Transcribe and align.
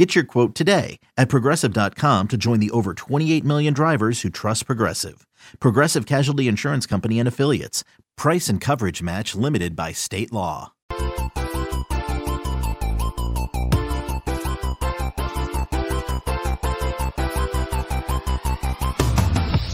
Get 0.00 0.14
your 0.14 0.24
quote 0.24 0.54
today 0.54 0.98
at 1.18 1.28
progressive.com 1.28 2.28
to 2.28 2.38
join 2.38 2.58
the 2.58 2.70
over 2.70 2.94
28 2.94 3.44
million 3.44 3.74
drivers 3.74 4.22
who 4.22 4.30
trust 4.30 4.64
Progressive. 4.64 5.26
Progressive 5.60 6.06
Casualty 6.06 6.48
Insurance 6.48 6.86
Company 6.86 7.18
and 7.18 7.28
Affiliates. 7.28 7.84
Price 8.16 8.48
and 8.48 8.62
coverage 8.62 9.02
match 9.02 9.34
limited 9.34 9.76
by 9.76 9.92
state 9.92 10.32
law. 10.32 10.72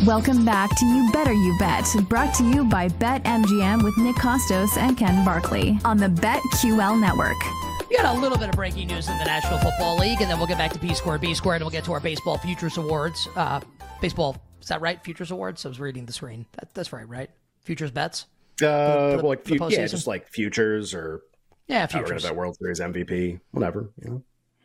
Welcome 0.05 0.45
back 0.45 0.77
to 0.77 0.87
You 0.87 1.09
Better 1.13 1.33
You 1.33 1.57
Bet, 1.61 1.87
brought 2.09 2.35
to 2.35 2.45
you 2.45 2.65
by 2.65 2.89
BetMGM 2.89 3.85
with 3.85 3.97
Nick 3.99 4.17
Kostos 4.17 4.77
and 4.77 4.99
Ken 4.99 5.25
Barkley 5.25 5.79
on 5.85 5.99
the 5.99 6.09
BetQL 6.09 7.01
network. 7.01 7.66
We 7.89 7.97
got 7.97 8.17
a 8.17 8.19
little 8.19 8.37
bit 8.37 8.49
of 8.49 8.57
breaking 8.57 8.89
news 8.89 9.09
in 9.09 9.17
the 9.19 9.25
National 9.25 9.59
Football 9.59 9.99
League, 9.99 10.21
and 10.21 10.29
then 10.29 10.39
we'll 10.39 10.49
get 10.49 10.59
back 10.59 10.73
to 10.73 10.79
P 10.79 10.93
Square, 10.93 11.19
B 11.19 11.35
Square, 11.35 11.57
and 11.57 11.65
we'll 11.65 11.71
get 11.71 11.85
to 11.85 11.93
our 11.93 12.01
Baseball 12.01 12.37
Futures 12.37 12.79
Awards. 12.79 13.29
Uh, 13.37 13.61
baseball, 14.01 14.37
is 14.61 14.67
that 14.69 14.81
right? 14.81 15.03
Futures 15.05 15.31
Awards? 15.31 15.65
I 15.65 15.69
was 15.69 15.79
reading 15.79 16.05
the 16.05 16.13
screen. 16.13 16.47
That, 16.53 16.75
that's 16.75 16.93
right, 16.93 17.09
right? 17.09 17.31
Futures 17.63 17.93
bets? 17.93 18.27
Uh, 18.61 19.11
the, 19.11 19.17
well, 19.19 19.29
like, 19.29 19.45
fu- 19.45 19.55
yeah, 19.69 19.87
just 19.87 20.09
like 20.09 20.27
futures 20.29 20.95
or 20.95 21.23
yeah, 21.69 21.87
futures. 21.87 22.25
About 22.25 22.37
World 22.37 22.57
Series 22.57 22.81
MVP, 22.81 23.39
whatever. 23.53 23.91
You 24.03 24.11
know, 24.11 24.23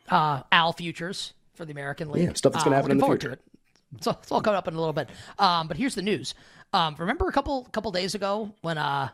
uh, 0.08 0.42
Al 0.50 0.72
futures 0.72 1.34
for 1.54 1.64
the 1.64 1.70
American 1.70 2.10
League. 2.10 2.24
Yeah, 2.24 2.32
stuff 2.34 2.52
that's 2.52 2.64
going 2.64 2.72
to 2.72 2.76
uh, 2.76 2.82
happen 2.82 2.90
in 2.90 2.98
the 2.98 3.06
future. 3.06 3.38
It's 3.96 4.06
all, 4.06 4.18
it's 4.20 4.32
all 4.32 4.40
coming 4.40 4.56
up 4.58 4.66
in 4.66 4.74
a 4.74 4.78
little 4.78 4.92
bit. 4.92 5.10
Um, 5.38 5.68
but 5.68 5.76
here's 5.76 5.94
the 5.94 6.02
news. 6.02 6.34
Um, 6.72 6.96
remember 6.98 7.28
a 7.28 7.32
couple 7.32 7.64
couple 7.66 7.92
days 7.92 8.14
ago 8.16 8.52
when 8.62 8.78
uh, 8.78 9.10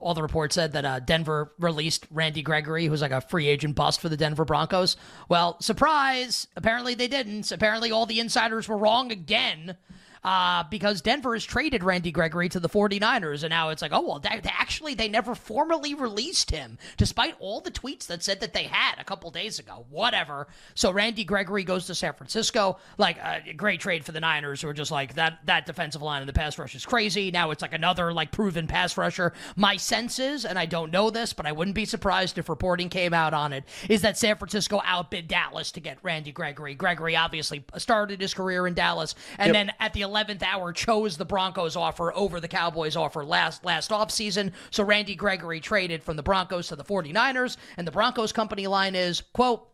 all 0.00 0.14
the 0.14 0.22
reports 0.22 0.54
said 0.54 0.72
that 0.72 0.84
uh, 0.84 1.00
Denver 1.00 1.52
released 1.58 2.06
Randy 2.10 2.42
Gregory, 2.42 2.84
who 2.84 2.90
was 2.90 3.02
like 3.02 3.10
a 3.10 3.20
free 3.20 3.48
agent 3.48 3.74
bust 3.74 4.00
for 4.00 4.08
the 4.08 4.16
Denver 4.16 4.44
Broncos. 4.44 4.96
Well, 5.28 5.60
surprise! 5.60 6.46
Apparently 6.56 6.94
they 6.94 7.08
didn't. 7.08 7.50
Apparently 7.52 7.90
all 7.90 8.06
the 8.06 8.20
insiders 8.20 8.68
were 8.68 8.76
wrong 8.76 9.12
again 9.12 9.76
uh, 10.24 10.64
because 10.70 11.00
Denver 11.00 11.34
has 11.34 11.44
traded 11.44 11.84
Randy 11.84 12.10
Gregory 12.10 12.48
to 12.50 12.60
the 12.60 12.68
49ers. 12.68 13.42
And 13.42 13.50
now 13.50 13.70
it's 13.70 13.82
like, 13.82 13.92
oh, 13.92 14.00
well, 14.00 14.18
that, 14.20 14.46
actually, 14.46 14.94
they 14.94 15.08
never 15.08 15.34
formally 15.34 15.94
released 15.94 16.50
him, 16.50 16.78
despite 16.96 17.36
all 17.40 17.60
the 17.60 17.70
tweets 17.70 18.06
that 18.06 18.22
said 18.22 18.40
that 18.40 18.52
they 18.52 18.64
had 18.64 18.98
a 18.98 19.04
couple 19.04 19.30
days 19.30 19.58
ago. 19.58 19.86
Whatever. 19.90 20.48
So 20.74 20.90
Randy 20.90 21.24
Gregory 21.24 21.64
goes 21.64 21.86
to 21.86 21.94
San 21.94 22.14
Francisco. 22.14 22.78
Like, 22.96 23.18
a 23.18 23.28
uh, 23.28 23.40
great 23.56 23.80
trade 23.80 24.04
for 24.04 24.12
the 24.12 24.20
Niners, 24.20 24.62
who 24.62 24.68
are 24.68 24.74
just 24.74 24.90
like, 24.90 25.14
that, 25.14 25.38
that 25.44 25.66
defensive 25.66 26.02
line 26.02 26.22
in 26.22 26.26
the 26.26 26.32
pass 26.32 26.58
rush 26.58 26.74
is 26.74 26.86
crazy. 26.86 27.30
Now 27.30 27.50
it's 27.50 27.62
like 27.62 27.74
another, 27.74 28.12
like, 28.12 28.32
proven 28.32 28.66
pass 28.66 28.96
rusher. 28.96 29.32
My 29.56 29.76
sense 29.76 30.18
is, 30.18 30.44
and 30.44 30.58
I 30.58 30.66
don't 30.66 30.92
know 30.92 31.10
this, 31.10 31.32
but 31.32 31.46
I 31.46 31.52
wouldn't 31.52 31.74
be 31.74 31.84
surprised 31.84 32.38
if 32.38 32.48
reporting 32.48 32.88
came 32.88 33.14
out 33.14 33.34
on 33.34 33.52
it, 33.52 33.64
is 33.88 34.02
that 34.02 34.18
San 34.18 34.36
Francisco 34.36 34.80
outbid 34.84 35.28
Dallas 35.28 35.72
to 35.72 35.80
get 35.80 35.98
Randy 36.02 36.32
Gregory. 36.32 36.74
Gregory 36.74 37.16
obviously 37.16 37.64
started 37.76 38.20
his 38.20 38.34
career 38.34 38.66
in 38.66 38.74
Dallas, 38.74 39.14
and 39.38 39.48
yep. 39.48 39.54
then 39.54 39.74
at 39.80 39.92
the 39.92 40.02
11th 40.08 40.42
hour 40.42 40.72
chose 40.72 41.16
the 41.16 41.24
Broncos 41.24 41.76
offer 41.76 42.14
over 42.14 42.40
the 42.40 42.48
Cowboys 42.48 42.96
offer 42.96 43.24
last 43.24 43.64
last 43.64 43.90
offseason. 43.90 44.52
So 44.70 44.84
Randy 44.84 45.14
Gregory 45.14 45.60
traded 45.60 46.02
from 46.02 46.16
the 46.16 46.22
Broncos 46.22 46.68
to 46.68 46.76
the 46.76 46.84
49ers 46.84 47.56
and 47.76 47.86
the 47.86 47.92
Broncos 47.92 48.32
company 48.32 48.66
line 48.66 48.94
is, 48.94 49.22
quote, 49.32 49.68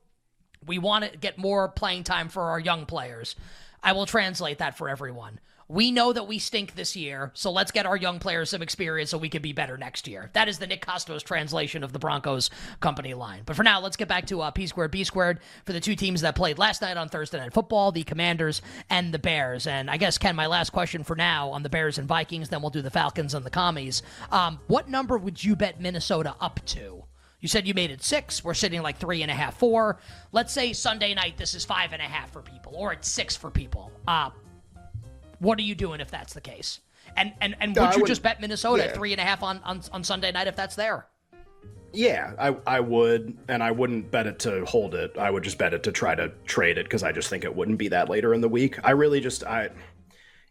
we 0.67 0.79
want 0.79 1.05
to 1.05 1.17
get 1.17 1.39
more 1.39 1.69
playing 1.69 2.05
time 2.05 2.29
for 2.29 2.43
our 2.43 2.59
young 2.59 2.87
players. 2.87 3.37
I 3.83 3.93
will 3.93 4.07
translate 4.07 4.59
that 4.59 4.77
for 4.77 4.89
everyone. 4.89 5.39
We 5.69 5.91
know 5.91 6.13
that 6.13 6.27
we 6.27 6.39
stink 6.39 6.75
this 6.75 6.95
year, 6.95 7.31
so 7.35 7.51
let's 7.51 7.71
get 7.71 7.87
our 7.87 7.97
young 7.97 8.19
players 8.19 8.51
some 8.51 8.61
experience 8.61 9.11
so 9.11 9.19
we 9.19 9.29
can 9.29 9.41
be 9.41 9.53
better 9.53 9.79
next 9.79 10.07
year. 10.07 10.31
That 10.35 10.49
is 10.49 10.59
the 10.59 10.67
Nick 10.67 10.85
Kostos 10.85 11.23
translation 11.23 11.83
of 11.83 11.93
the 11.93 11.99
Broncos 11.99 12.51
company 12.81 13.15
line. 13.15 13.43
But 13.47 13.57
for 13.57 13.63
now, 13.63 13.81
let's 13.81 13.97
get 13.97 14.09
back 14.09 14.27
to 14.27 14.43
uh, 14.43 14.51
P 14.51 14.67
squared, 14.67 14.91
B 14.91 15.05
squared 15.05 15.41
for 15.65 15.73
the 15.73 15.81
two 15.81 15.97
teams 15.97 16.21
that 16.21 16.35
played 16.35 16.59
last 16.59 16.83
night 16.83 16.97
on 16.97 17.09
Thursday 17.09 17.39
Night 17.39 17.55
Football, 17.55 17.93
the 17.93 18.03
Commanders 18.03 18.61
and 18.91 19.13
the 19.13 19.19
Bears. 19.19 19.67
And 19.67 19.91
I 19.91 19.97
guess, 19.97 20.19
Ken, 20.19 20.37
my 20.37 20.47
last 20.47 20.71
question 20.71 21.03
for 21.03 21.17
now 21.17 21.51
on 21.51 21.63
the 21.63 21.71
Bears 21.71 21.99
and 21.99 22.07
Vikings, 22.07 22.51
then 22.51 22.61
we'll 22.61 22.71
do 22.71 22.83
the 22.83 22.91
Falcons 22.91 23.33
and 23.33 23.45
the 23.45 23.51
Commies. 23.51 24.03
Um, 24.31 24.61
what 24.67 24.89
number 24.89 25.17
would 25.17 25.43
you 25.43 25.57
bet 25.57 25.81
Minnesota 25.81 26.35
up 26.41 26.61
to? 26.67 27.05
You 27.41 27.49
said 27.49 27.67
you 27.67 27.75
made 27.75 27.91
it 27.91 28.03
six. 28.03 28.43
We're 28.43 28.55
sitting 28.55 28.81
like 28.81 28.97
three 28.97 29.21
and 29.21 29.31
a 29.31 29.35
half, 29.35 29.59
four. 29.59 29.99
Let's 30.33 30.53
say 30.53 30.73
Sunday 30.73 31.13
night 31.13 31.37
this 31.37 31.55
is 31.55 31.63
five 31.63 31.93
and 31.93 32.01
a 32.01 32.07
half 32.07 32.33
for 32.33 32.41
people, 32.41 32.73
or 32.75 32.95
it's 32.95 33.07
six 33.07 33.37
for 33.37 33.51
people. 33.51 33.93
Uh, 34.09 34.31
what 35.45 35.59
are 35.59 35.63
you 35.63 35.75
doing 35.75 36.01
if 36.01 36.11
that's 36.11 36.35
the 36.35 36.41
case? 36.41 36.81
And 37.17 37.33
and 37.41 37.55
and 37.61 37.77
would 37.77 37.95
you 37.95 38.07
just 38.07 38.23
bet 38.23 38.41
Minnesota 38.41 38.83
yeah. 38.83 38.89
at 38.89 38.95
three 38.95 39.13
and 39.13 39.21
a 39.21 39.25
half 39.25 39.43
on, 39.43 39.61
on 39.63 39.83
on 39.93 40.03
Sunday 40.03 40.33
night 40.33 40.49
if 40.49 40.57
that's 40.57 40.75
there? 40.75 41.07
Yeah, 41.93 42.33
I, 42.41 42.57
I 42.67 42.81
would, 42.81 43.39
and 43.47 43.63
I 43.63 43.71
wouldn't 43.71 44.11
bet 44.11 44.27
it 44.27 44.41
to 44.41 44.65
hold 44.65 44.97
it. 44.97 45.17
I 45.17 45.31
would 45.31 45.45
just 45.45 45.59
bet 45.59 45.73
it 45.73 45.85
to 45.85 45.93
try 45.93 46.17
to 46.17 46.33
trade 46.45 46.77
it 46.77 46.87
because 46.87 47.05
I 47.05 47.13
just 47.13 47.31
think 47.31 47.45
it 47.45 47.55
wouldn't 47.55 47.79
be 47.79 47.87
that 47.89 48.09
later 48.09 48.35
in 48.35 48.41
the 48.41 48.49
week. 48.49 48.79
I 48.83 48.91
really 48.91 49.21
just 49.21 49.45
I 49.45 49.71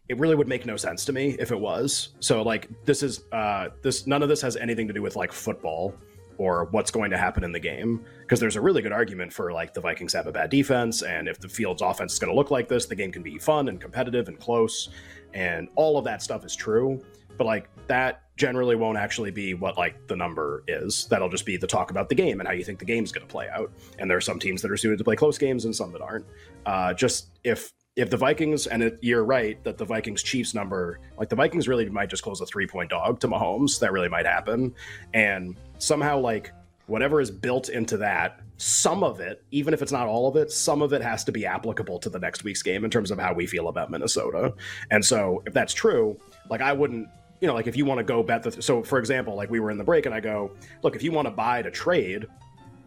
it 0.08 0.18
really 0.18 0.34
would 0.34 0.48
make 0.48 0.64
no 0.64 0.76
sense 0.76 1.04
to 1.06 1.12
me 1.12 1.36
if 1.38 1.50
it 1.50 1.58
was. 1.60 2.10
So 2.20 2.42
like 2.42 2.68
this 2.84 3.02
is 3.02 3.24
uh 3.32 3.68
this 3.82 4.06
none 4.06 4.22
of 4.22 4.28
this 4.28 4.40
has 4.40 4.56
anything 4.56 4.86
to 4.88 4.94
do 4.94 5.02
with 5.02 5.16
like 5.16 5.32
football 5.32 5.94
or 6.38 6.66
what's 6.70 6.90
going 6.90 7.10
to 7.10 7.18
happen 7.18 7.44
in 7.44 7.52
the 7.52 7.60
game. 7.60 8.04
Because 8.20 8.40
there's 8.40 8.56
a 8.56 8.60
really 8.60 8.82
good 8.82 8.92
argument 8.92 9.32
for 9.32 9.52
like 9.52 9.74
the 9.74 9.80
Vikings 9.80 10.12
have 10.12 10.26
a 10.26 10.32
bad 10.32 10.50
defense 10.50 11.02
and 11.02 11.28
if 11.28 11.38
the 11.38 11.48
field's 11.48 11.82
offense 11.82 12.14
is 12.14 12.18
going 12.18 12.32
to 12.32 12.36
look 12.36 12.50
like 12.50 12.68
this 12.68 12.86
the 12.86 12.94
game 12.94 13.12
can 13.12 13.22
be 13.22 13.38
fun 13.38 13.68
and 13.68 13.80
competitive 13.80 14.28
and 14.28 14.38
close 14.38 14.88
and 15.32 15.68
all 15.74 15.98
of 15.98 16.04
that 16.04 16.22
stuff 16.22 16.44
is 16.44 16.54
true. 16.54 17.02
But 17.36 17.46
like 17.46 17.68
that 17.88 18.22
generally 18.36 18.74
won't 18.74 18.98
actually 18.98 19.30
be 19.30 19.54
what 19.54 19.76
like 19.76 20.06
the 20.08 20.16
number 20.16 20.64
is. 20.66 21.06
That'll 21.06 21.28
just 21.28 21.46
be 21.46 21.56
the 21.56 21.66
talk 21.66 21.90
about 21.90 22.08
the 22.08 22.14
game 22.14 22.40
and 22.40 22.48
how 22.48 22.54
you 22.54 22.64
think 22.64 22.78
the 22.78 22.84
game's 22.84 23.12
going 23.12 23.26
to 23.26 23.30
play 23.30 23.48
out. 23.48 23.72
And 23.98 24.10
there 24.10 24.16
are 24.16 24.22
some 24.22 24.38
teams 24.38 24.62
that 24.62 24.70
are 24.70 24.76
suited 24.76 24.98
to 24.98 25.04
play 25.04 25.16
close 25.16 25.38
games 25.38 25.64
and 25.64 25.74
some 25.74 25.92
that 25.92 26.00
aren't. 26.00 26.26
Uh, 26.66 26.94
just 26.94 27.28
if 27.44 27.72
if 27.96 28.10
the 28.10 28.16
Vikings, 28.16 28.66
and 28.66 28.82
it, 28.82 28.98
you're 29.02 29.24
right 29.24 29.62
that 29.62 29.78
the 29.78 29.84
Vikings 29.84 30.22
Chiefs 30.22 30.52
number, 30.52 30.98
like 31.16 31.28
the 31.28 31.36
Vikings 31.36 31.68
really 31.68 31.88
might 31.88 32.10
just 32.10 32.24
close 32.24 32.40
a 32.40 32.46
three 32.46 32.66
point 32.66 32.90
dog 32.90 33.20
to 33.20 33.28
Mahomes. 33.28 33.78
That 33.78 33.92
really 33.92 34.08
might 34.08 34.26
happen. 34.26 34.74
And 35.12 35.56
somehow, 35.78 36.18
like, 36.18 36.52
whatever 36.86 37.20
is 37.20 37.30
built 37.30 37.68
into 37.68 37.96
that, 37.98 38.40
some 38.56 39.02
of 39.02 39.20
it, 39.20 39.42
even 39.50 39.74
if 39.74 39.82
it's 39.82 39.92
not 39.92 40.06
all 40.06 40.28
of 40.28 40.36
it, 40.36 40.50
some 40.50 40.82
of 40.82 40.92
it 40.92 41.02
has 41.02 41.24
to 41.24 41.32
be 41.32 41.44
applicable 41.46 41.98
to 41.98 42.10
the 42.10 42.18
next 42.18 42.44
week's 42.44 42.62
game 42.62 42.84
in 42.84 42.90
terms 42.90 43.10
of 43.10 43.18
how 43.18 43.32
we 43.32 43.46
feel 43.46 43.68
about 43.68 43.90
Minnesota. 43.90 44.54
And 44.90 45.04
so 45.04 45.42
if 45.46 45.52
that's 45.52 45.74
true, 45.74 46.18
like, 46.48 46.60
I 46.60 46.72
wouldn't. 46.72 47.08
You 47.40 47.48
know, 47.48 47.54
like 47.54 47.66
if 47.66 47.76
you 47.76 47.84
want 47.84 47.98
to 47.98 48.04
go 48.04 48.22
bet 48.22 48.42
the. 48.42 48.62
So, 48.62 48.82
for 48.82 48.98
example, 48.98 49.34
like 49.34 49.50
we 49.50 49.60
were 49.60 49.70
in 49.70 49.76
the 49.76 49.84
break 49.84 50.06
and 50.06 50.14
I 50.14 50.20
go, 50.20 50.52
look, 50.82 50.96
if 50.96 51.02
you 51.02 51.12
want 51.12 51.26
to 51.26 51.30
buy 51.30 51.60
to 51.60 51.70
trade, 51.70 52.26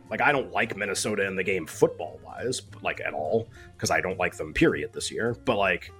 like 0.09 0.19
I 0.19 0.31
don't 0.31 0.51
like 0.51 0.75
Minnesota 0.75 1.27
in 1.27 1.35
the 1.35 1.43
game 1.43 1.67
football 1.67 2.19
wise, 2.25 2.63
like 2.81 2.99
at 3.01 3.13
all, 3.13 3.49
because 3.73 3.91
I 3.91 4.01
don't 4.01 4.17
like 4.17 4.35
them. 4.35 4.53
Period. 4.53 4.93
This 4.93 5.11
year, 5.11 5.35
but 5.45 5.57
like 5.57 5.91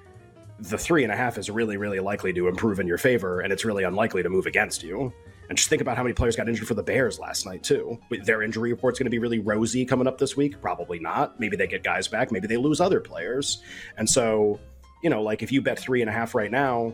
the 0.59 0.77
three 0.77 1.03
and 1.03 1.13
a 1.13 1.15
half 1.15 1.37
is 1.37 1.51
really, 1.51 1.77
really 1.77 1.99
likely 1.99 2.33
to 2.33 2.47
improve 2.47 2.79
in 2.79 2.87
your 2.87 2.97
favor, 2.97 3.41
and 3.41 3.53
it's 3.53 3.63
really 3.63 3.83
unlikely 3.83 4.23
to 4.23 4.29
move 4.29 4.47
against 4.47 4.81
you. 4.81 5.13
And 5.49 5.57
just 5.57 5.69
think 5.69 5.81
about 5.81 5.95
how 5.95 6.03
many 6.03 6.13
players 6.13 6.35
got 6.35 6.49
injured 6.49 6.67
for 6.67 6.73
the 6.73 6.83
Bears 6.83 7.19
last 7.19 7.45
night 7.45 7.63
too. 7.63 7.97
Their 8.23 8.41
injury 8.41 8.71
report's 8.71 8.99
going 8.99 9.05
to 9.05 9.11
be 9.11 9.19
really 9.19 9.39
rosy 9.39 9.85
coming 9.85 10.07
up 10.07 10.17
this 10.17 10.35
week. 10.35 10.61
Probably 10.61 10.99
not. 10.99 11.39
Maybe 11.39 11.55
they 11.55 11.67
get 11.67 11.83
guys 11.83 12.07
back. 12.07 12.31
Maybe 12.31 12.47
they 12.47 12.57
lose 12.57 12.81
other 12.81 12.99
players. 12.99 13.63
And 13.97 14.09
so, 14.09 14.59
you 15.03 15.09
know, 15.09 15.21
like 15.21 15.43
if 15.43 15.51
you 15.51 15.61
bet 15.61 15.79
three 15.79 16.01
and 16.01 16.09
a 16.09 16.13
half 16.13 16.35
right 16.35 16.51
now, 16.51 16.93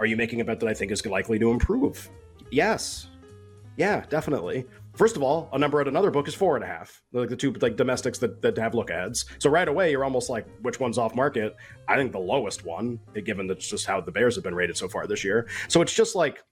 are 0.00 0.06
you 0.06 0.16
making 0.16 0.40
a 0.40 0.44
bet 0.44 0.58
that 0.60 0.68
I 0.68 0.74
think 0.74 0.90
is 0.90 1.04
likely 1.06 1.38
to 1.38 1.50
improve? 1.50 2.10
Yes. 2.50 3.06
Yeah, 3.76 4.04
definitely. 4.08 4.66
First 4.94 5.16
of 5.16 5.22
all, 5.22 5.48
a 5.54 5.58
number 5.58 5.80
at 5.80 5.88
another 5.88 6.10
book 6.10 6.28
is 6.28 6.34
four 6.34 6.56
and 6.56 6.64
a 6.64 6.66
half. 6.66 7.00
Like 7.12 7.30
the 7.30 7.36
two 7.36 7.52
like 7.52 7.76
domestics 7.76 8.18
that, 8.18 8.42
that 8.42 8.58
have 8.58 8.74
look 8.74 8.90
aheads. 8.90 9.24
So 9.38 9.48
right 9.48 9.66
away, 9.66 9.90
you're 9.90 10.04
almost 10.04 10.28
like, 10.28 10.46
which 10.60 10.80
one's 10.80 10.98
off 10.98 11.14
market? 11.14 11.56
I 11.88 11.96
think 11.96 12.12
the 12.12 12.18
lowest 12.18 12.66
one, 12.66 13.00
given 13.24 13.46
that's 13.46 13.66
just 13.66 13.86
how 13.86 14.02
the 14.02 14.12
Bears 14.12 14.34
have 14.34 14.44
been 14.44 14.54
rated 14.54 14.76
so 14.76 14.88
far 14.88 15.06
this 15.06 15.24
year. 15.24 15.48
So 15.68 15.80
it's 15.80 15.94
just 15.94 16.14
like 16.14 16.42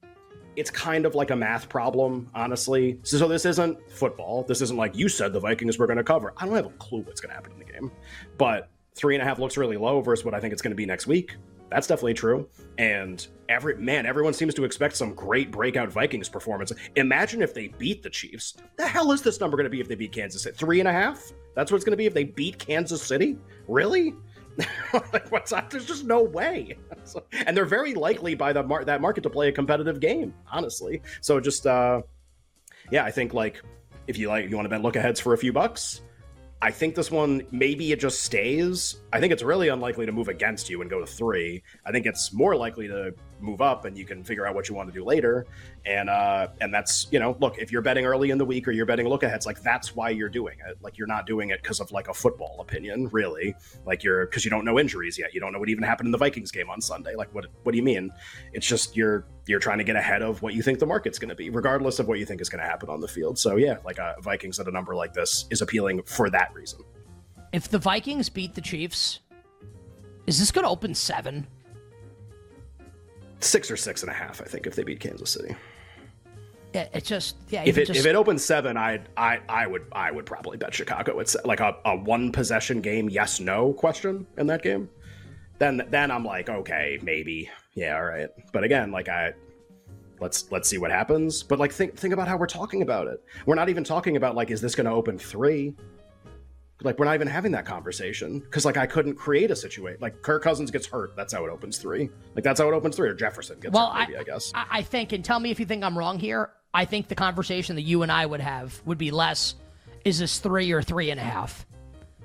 it's 0.57 0.71
kind 0.71 1.07
of 1.07 1.15
like 1.15 1.31
a 1.31 1.37
math 1.37 1.69
problem, 1.69 2.29
honestly. 2.35 2.99
So, 3.03 3.19
so, 3.19 3.29
this 3.29 3.45
isn't 3.45 3.79
football. 3.91 4.43
This 4.43 4.61
isn't 4.61 4.77
like 4.77 4.97
you 4.97 5.09
said 5.09 5.33
the 5.33 5.41
Vikings 5.41 5.79
were 5.79 5.87
going 5.87 5.97
to 5.99 6.05
cover. 6.05 6.33
I 6.37 6.47
don't 6.47 6.55
have 6.57 6.67
a 6.67 6.71
clue 6.71 7.03
what's 7.03 7.21
going 7.21 7.31
to 7.31 7.35
happen 7.35 7.53
in 7.53 7.59
the 7.59 7.65
game. 7.65 7.91
But 8.37 8.71
three 8.95 9.15
and 9.15 9.23
a 9.23 9.25
half 9.25 9.39
looks 9.39 9.57
really 9.57 9.77
low 9.77 10.01
versus 10.01 10.25
what 10.25 10.35
I 10.35 10.41
think 10.41 10.53
it's 10.53 10.63
going 10.63 10.73
to 10.73 10.77
be 10.77 10.87
next 10.87 11.07
week. 11.07 11.37
That's 11.71 11.87
definitely 11.87 12.15
true. 12.15 12.49
And 12.79 13.25
every 13.49 13.77
man, 13.77 14.05
everyone 14.05 14.33
seems 14.33 14.55
to 14.55 14.65
expect 14.65 14.97
some 14.97 15.15
great 15.15 15.53
breakout 15.53 15.91
Vikings 15.91 16.29
performance. 16.29 16.73
Imagine 16.97 17.43
if 17.43 17.55
they 17.55 17.69
beat 17.69 18.03
the 18.03 18.11
Chiefs. 18.11 18.57
The 18.77 18.87
hell 18.87 19.13
is 19.13 19.23
this 19.23 19.41
number 19.41 19.57
going 19.57 19.65
to 19.65 19.71
be 19.71 19.81
if 19.81 19.87
they 19.87 19.95
beat 19.95 20.11
Kansas 20.11 20.43
City? 20.43 20.57
Three 20.57 20.81
and 20.81 20.89
a 20.89 20.93
half? 20.93 21.33
That's 21.55 21.71
what 21.71 21.77
it's 21.77 21.85
going 21.85 21.93
to 21.93 21.97
be 21.97 22.07
if 22.07 22.15
they 22.15 22.25
beat 22.25 22.59
Kansas 22.59 23.03
City? 23.03 23.39
Really? 23.69 24.15
like 25.13 25.31
what's 25.31 25.51
that? 25.51 25.71
There's 25.71 25.87
just 25.87 26.05
no 26.05 26.23
way. 26.23 26.77
So, 27.05 27.25
and 27.33 27.57
they're 27.57 27.65
very 27.65 27.95
likely 27.95 28.35
by 28.35 28.53
the 28.53 28.63
mar- 28.63 28.85
that 28.85 29.01
market 29.01 29.23
to 29.23 29.31
play 29.31 29.49
a 29.49 29.53
competitive 29.53 29.99
game, 30.01 30.35
honestly. 30.53 31.03
So 31.23 31.41
just 31.41 31.67
uh 31.67 32.03
yeah, 32.91 33.05
I 33.05 33.11
think 33.11 33.33
like 33.35 33.63
if 34.07 34.19
you 34.19 34.29
like 34.29 34.49
you 34.49 34.55
want 34.55 34.67
to 34.67 34.69
bet 34.69 34.83
look 34.83 34.97
aheads 34.97 35.19
for 35.19 35.33
a 35.33 35.39
few 35.39 35.53
bucks, 35.53 36.03
I 36.63 36.71
think 36.71 36.95
this 36.95 37.11
one 37.11 37.47
maybe 37.51 37.91
it 37.91 38.01
just 38.01 38.23
stays. 38.23 39.01
I 39.13 39.19
think 39.19 39.33
it's 39.33 39.43
really 39.43 39.69
unlikely 39.69 40.07
to 40.07 40.13
move 40.13 40.29
against 40.29 40.69
you 40.69 40.83
and 40.83 40.91
go 40.91 41.01
to 41.01 41.07
three. 41.07 41.63
I 41.87 41.91
think 41.91 42.07
it's 42.07 42.33
more 42.33 42.55
likely 42.55 42.87
to 42.87 43.15
move 43.41 43.61
up 43.61 43.85
and 43.85 43.97
you 43.97 44.05
can 44.05 44.23
figure 44.25 44.47
out 44.47 44.55
what 44.55 44.69
you 44.69 44.75
want 44.75 44.89
to 44.89 44.93
do 44.93 45.05
later. 45.05 45.47
And 45.85 46.09
uh 46.11 46.49
and 46.61 46.73
that's 46.73 47.07
you 47.11 47.19
know, 47.19 47.37
look, 47.41 47.59
if 47.59 47.73
you're 47.73 47.83
betting 47.83 48.07
early 48.07 48.31
in 48.31 48.39
the 48.39 48.45
week 48.45 48.69
or 48.69 48.73
you're 48.73 48.87
betting 48.87 49.09
look 49.09 49.23
aheads, 49.23 49.47
like 49.47 49.63
that's 49.63 49.95
why 49.95 50.11
you're 50.11 50.29
doing 50.29 50.59
it. 50.67 50.79
Like 50.81 50.99
you're 50.99 51.07
not 51.07 51.27
doing 51.27 51.51
it 51.51 51.63
because 51.63 51.81
of 51.81 51.91
like 51.93 52.09
a 52.09 52.15
football 52.15 52.59
opinion, 52.61 53.09
really. 53.09 53.55
Like 53.87 54.03
you're 54.03 54.27
because 54.27 54.45
you 54.45 54.51
don't 54.51 54.65
know 54.65 54.79
injuries 54.79 55.19
yet. 55.19 55.35
You 55.35 55.41
don't 55.41 55.53
know 55.53 55.59
what 55.59 55.69
even 55.69 55.85
happened 55.85 56.09
in 56.09 56.13
the 56.13 56.19
Vikings 56.19 56.51
game 56.51 56.71
on 56.71 56.81
Sunday. 56.81 57.15
Like 57.15 57.35
what 57.35 57.47
what 57.63 57.73
do 57.73 57.79
you 57.79 57.85
mean? 57.85 58.11
It's 58.53 58.67
just 58.67 58.97
you're 58.97 59.27
you're 59.47 59.61
trying 59.61 59.79
to 59.79 59.85
get 59.85 59.97
ahead 59.97 60.23
of 60.23 60.43
what 60.43 60.55
you 60.55 60.63
think 60.63 60.79
the 60.79 60.87
market's 60.87 61.19
going 61.19 61.29
to 61.29 61.35
be, 61.35 61.51
regardless 61.51 61.99
of 61.99 62.07
what 62.07 62.19
you 62.19 62.27
think 62.27 62.41
is 62.41 62.49
going 62.49 62.63
to 62.63 62.69
happen 62.69 62.89
on 62.89 63.01
the 63.01 63.09
field. 63.09 63.39
So 63.39 63.57
yeah, 63.57 63.79
like 63.85 63.99
a 63.99 64.15
uh, 64.17 64.21
Vikings 64.21 64.61
at 64.61 64.69
a 64.69 64.71
number 64.71 64.95
like 64.95 65.13
this 65.13 65.47
is 65.51 65.63
appealing 65.63 66.03
for 66.05 66.31
that 66.31 66.55
reason. 66.55 66.81
If 67.53 67.69
the 67.69 67.79
Vikings 67.79 68.29
beat 68.29 68.55
the 68.55 68.61
Chiefs, 68.61 69.21
is 70.27 70.39
this 70.39 70.53
going 70.53 70.65
to 70.65 70.71
open 70.71 70.95
seven? 70.95 71.47
Six 73.41 73.71
or 73.71 73.77
six 73.77 74.03
and 74.03 74.11
a 74.11 74.15
half, 74.15 74.41
I 74.41 74.45
think, 74.45 74.67
if 74.67 74.75
they 74.75 74.83
beat 74.83 75.01
Kansas 75.01 75.31
City. 75.31 75.55
Yeah, 76.75 76.89
it's 76.93 77.09
just 77.09 77.37
yeah. 77.49 77.65
If 77.65 77.79
it 77.79 77.87
just, 77.87 77.99
if 77.99 78.07
it 78.07 78.15
opens 78.15 78.45
seven, 78.45 78.77
I 78.77 79.01
I 79.17 79.41
I 79.49 79.67
would 79.67 79.87
I 79.93 80.11
would 80.11 80.25
probably 80.25 80.57
bet 80.57 80.73
Chicago. 80.73 81.19
It's 81.19 81.37
like 81.45 81.61
a, 81.61 81.77
a 81.85 81.97
one 81.97 82.31
possession 82.31 82.81
game, 82.81 83.09
yes 83.09 83.41
no 83.41 83.73
question 83.73 84.27
in 84.39 84.47
that 84.47 84.63
game. 84.63 84.89
Then 85.59 85.83
then 85.91 86.11
I'm 86.11 86.25
like 86.25 86.49
okay 86.49 86.99
maybe 87.03 87.51
yeah 87.75 87.97
all 87.97 88.05
right. 88.05 88.29
But 88.53 88.63
again 88.63 88.93
like 88.93 89.09
I 89.09 89.33
let's 90.21 90.51
let's 90.53 90.69
see 90.69 90.79
what 90.79 90.93
happens. 90.93 91.43
But 91.43 91.59
like 91.59 91.73
think 91.73 91.97
think 91.97 92.15
about 92.15 92.29
how 92.29 92.37
we're 92.37 92.47
talking 92.47 92.83
about 92.83 93.09
it. 93.09 93.21
We're 93.47 93.57
not 93.57 93.69
even 93.69 93.83
talking 93.83 94.17
about 94.17 94.37
like 94.37 94.51
is 94.53 94.61
this 94.61 94.77
going 94.77 94.87
to 94.87 94.93
open 94.93 95.19
three? 95.19 95.75
Like 96.83 96.99
we're 96.99 97.05
not 97.05 97.15
even 97.15 97.29
having 97.29 97.53
that 97.53 97.65
conversation 97.65 98.41
because 98.41 98.65
like 98.65 98.77
I 98.77 98.87
couldn't 98.87 99.15
create 99.15 99.51
a 99.51 99.57
situation 99.57 99.99
like 100.01 100.23
Kirk 100.23 100.43
Cousins 100.43 100.71
gets 100.71 100.87
hurt. 100.87 101.15
That's 101.17 101.33
how 101.33 101.45
it 101.45 101.51
opens 101.51 101.79
three. 101.79 102.09
Like 102.35 102.45
that's 102.45 102.61
how 102.61 102.69
it 102.69 102.75
opens 102.75 102.97
three. 102.97 103.09
Or 103.09 103.15
Jefferson 103.15 103.61
gets 103.61 103.75
well, 103.75 103.91
hurt. 103.91 104.09
Maybe, 104.09 104.17
I, 104.17 104.21
I 104.21 104.25
guess. 104.25 104.53
I 104.55 104.83
think, 104.83 105.13
and 105.13 105.25
tell 105.25 105.41
me 105.41 105.51
if 105.51 105.61
you 105.61 105.67
think 105.67 105.85
I'm 105.85 105.99
wrong 105.99 106.19
here. 106.19 106.51
I 106.73 106.85
think 106.85 107.09
the 107.09 107.15
conversation 107.15 107.77
that 107.77 107.83
you 107.83 108.03
and 108.03 108.13
I 108.13 108.25
would 108.25 108.41
have 108.41 108.81
would 108.85 108.99
be 108.99 109.11
less: 109.11 109.57
is 110.05 110.19
this 110.19 110.39
three 110.39 110.73
or 110.73 110.83
three 110.83 111.11
and 111.11 111.21
a 111.21 111.25
half? 111.25 111.67